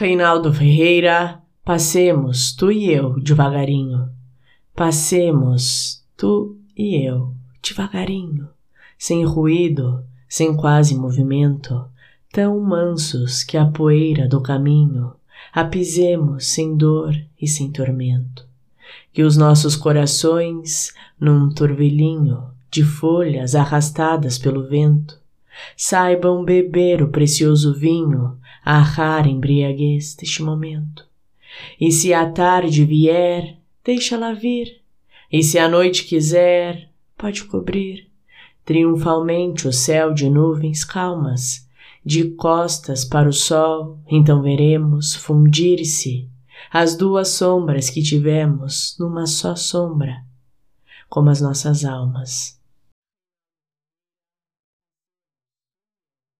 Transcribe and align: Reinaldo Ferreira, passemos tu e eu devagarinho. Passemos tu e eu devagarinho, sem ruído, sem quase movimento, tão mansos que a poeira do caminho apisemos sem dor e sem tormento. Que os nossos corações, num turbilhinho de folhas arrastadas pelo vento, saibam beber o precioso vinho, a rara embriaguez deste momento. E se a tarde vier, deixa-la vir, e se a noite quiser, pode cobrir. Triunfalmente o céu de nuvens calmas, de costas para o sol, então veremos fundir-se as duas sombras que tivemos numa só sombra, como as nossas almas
Reinaldo 0.00 0.50
Ferreira, 0.50 1.42
passemos 1.62 2.54
tu 2.54 2.72
e 2.72 2.90
eu 2.90 3.20
devagarinho. 3.20 4.08
Passemos 4.74 6.02
tu 6.16 6.56
e 6.74 7.06
eu 7.06 7.34
devagarinho, 7.62 8.48
sem 8.98 9.26
ruído, 9.26 10.02
sem 10.26 10.56
quase 10.56 10.96
movimento, 10.96 11.84
tão 12.32 12.58
mansos 12.60 13.44
que 13.44 13.58
a 13.58 13.66
poeira 13.66 14.26
do 14.26 14.40
caminho 14.40 15.12
apisemos 15.52 16.46
sem 16.46 16.74
dor 16.78 17.14
e 17.38 17.46
sem 17.46 17.70
tormento. 17.70 18.48
Que 19.12 19.22
os 19.22 19.36
nossos 19.36 19.76
corações, 19.76 20.94
num 21.20 21.50
turbilhinho 21.50 22.44
de 22.70 22.82
folhas 22.82 23.54
arrastadas 23.54 24.38
pelo 24.38 24.66
vento, 24.66 25.19
saibam 25.76 26.44
beber 26.44 27.02
o 27.02 27.08
precioso 27.08 27.74
vinho, 27.74 28.38
a 28.64 28.78
rara 28.78 29.28
embriaguez 29.28 30.14
deste 30.14 30.42
momento. 30.42 31.04
E 31.80 31.90
se 31.90 32.14
a 32.14 32.30
tarde 32.30 32.84
vier, 32.84 33.56
deixa-la 33.84 34.32
vir, 34.32 34.80
e 35.32 35.42
se 35.42 35.58
a 35.58 35.68
noite 35.68 36.04
quiser, 36.04 36.88
pode 37.16 37.44
cobrir. 37.44 38.08
Triunfalmente 38.64 39.66
o 39.66 39.72
céu 39.72 40.12
de 40.12 40.28
nuvens 40.28 40.84
calmas, 40.84 41.68
de 42.04 42.30
costas 42.30 43.04
para 43.04 43.28
o 43.28 43.32
sol, 43.32 43.98
então 44.08 44.42
veremos 44.42 45.14
fundir-se 45.14 46.28
as 46.72 46.94
duas 46.94 47.28
sombras 47.28 47.90
que 47.90 48.02
tivemos 48.02 48.96
numa 48.98 49.26
só 49.26 49.56
sombra, 49.56 50.22
como 51.08 51.30
as 51.30 51.40
nossas 51.40 51.84
almas 51.84 52.59